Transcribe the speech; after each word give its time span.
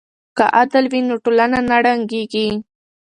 که 0.37 0.45
عدل 0.61 0.85
وي 0.91 1.01
نو 1.07 1.15
ټولنه 1.23 1.59
نه 1.69 1.77
ړنګیږي. 1.83 2.47